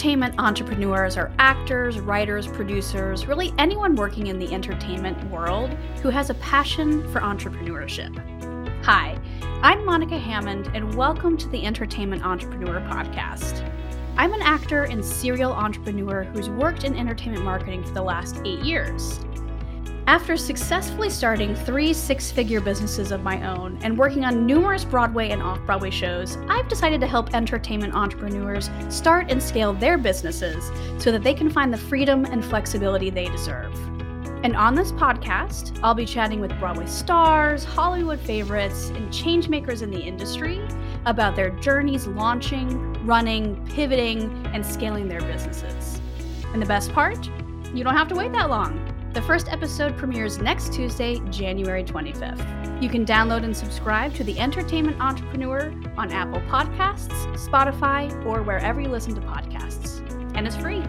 Entertainment 0.00 0.34
entrepreneurs 0.38 1.18
are 1.18 1.30
actors, 1.38 2.00
writers, 2.00 2.46
producers, 2.46 3.26
really 3.26 3.52
anyone 3.58 3.94
working 3.94 4.28
in 4.28 4.38
the 4.38 4.50
entertainment 4.54 5.22
world 5.30 5.74
who 6.02 6.08
has 6.08 6.30
a 6.30 6.34
passion 6.36 7.06
for 7.12 7.20
entrepreneurship. 7.20 8.16
Hi, 8.82 9.18
I'm 9.60 9.84
Monica 9.84 10.16
Hammond, 10.16 10.70
and 10.72 10.94
welcome 10.94 11.36
to 11.36 11.46
the 11.50 11.66
Entertainment 11.66 12.24
Entrepreneur 12.24 12.80
Podcast. 12.80 13.70
I'm 14.16 14.32
an 14.32 14.40
actor 14.40 14.84
and 14.84 15.04
serial 15.04 15.52
entrepreneur 15.52 16.24
who's 16.24 16.48
worked 16.48 16.84
in 16.84 16.96
entertainment 16.96 17.44
marketing 17.44 17.84
for 17.84 17.92
the 17.92 18.02
last 18.02 18.40
eight 18.46 18.60
years. 18.60 19.20
After 20.10 20.36
successfully 20.36 21.08
starting 21.08 21.54
three 21.54 21.92
six 21.92 22.32
figure 22.32 22.60
businesses 22.60 23.12
of 23.12 23.22
my 23.22 23.48
own 23.48 23.78
and 23.84 23.96
working 23.96 24.24
on 24.24 24.44
numerous 24.44 24.84
Broadway 24.84 25.30
and 25.30 25.40
off 25.40 25.64
Broadway 25.64 25.90
shows, 25.90 26.36
I've 26.48 26.66
decided 26.66 27.00
to 27.02 27.06
help 27.06 27.32
entertainment 27.32 27.94
entrepreneurs 27.94 28.70
start 28.88 29.30
and 29.30 29.40
scale 29.40 29.72
their 29.72 29.96
businesses 29.96 30.72
so 31.00 31.12
that 31.12 31.22
they 31.22 31.32
can 31.32 31.48
find 31.48 31.72
the 31.72 31.78
freedom 31.78 32.24
and 32.24 32.44
flexibility 32.44 33.08
they 33.08 33.28
deserve. 33.28 33.72
And 34.42 34.56
on 34.56 34.74
this 34.74 34.90
podcast, 34.90 35.78
I'll 35.80 35.94
be 35.94 36.06
chatting 36.06 36.40
with 36.40 36.58
Broadway 36.58 36.86
stars, 36.86 37.62
Hollywood 37.62 38.18
favorites, 38.18 38.88
and 38.88 39.10
changemakers 39.10 39.80
in 39.80 39.92
the 39.92 40.00
industry 40.00 40.60
about 41.06 41.36
their 41.36 41.50
journeys 41.60 42.08
launching, 42.08 42.94
running, 43.06 43.64
pivoting, 43.66 44.44
and 44.52 44.66
scaling 44.66 45.06
their 45.06 45.20
businesses. 45.20 46.00
And 46.52 46.60
the 46.60 46.66
best 46.66 46.92
part? 46.92 47.30
You 47.72 47.84
don't 47.84 47.96
have 47.96 48.08
to 48.08 48.16
wait 48.16 48.32
that 48.32 48.50
long. 48.50 48.90
The 49.12 49.22
first 49.22 49.48
episode 49.48 49.96
premieres 49.96 50.38
next 50.38 50.72
Tuesday, 50.72 51.18
January 51.30 51.82
25th. 51.82 52.80
You 52.80 52.88
can 52.88 53.04
download 53.04 53.42
and 53.42 53.56
subscribe 53.56 54.14
to 54.14 54.22
The 54.22 54.38
Entertainment 54.38 55.00
Entrepreneur 55.00 55.74
on 55.96 56.12
Apple 56.12 56.40
Podcasts, 56.42 57.10
Spotify, 57.34 58.24
or 58.24 58.44
wherever 58.44 58.80
you 58.80 58.88
listen 58.88 59.16
to 59.16 59.20
podcasts. 59.20 59.98
And 60.36 60.46
it's 60.46 60.56
free. 60.56 60.84